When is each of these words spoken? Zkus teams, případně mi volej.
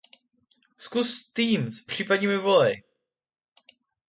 Zkus 0.77 1.31
teams, 1.33 1.81
případně 1.81 2.27
mi 2.27 2.37
volej. 2.37 2.83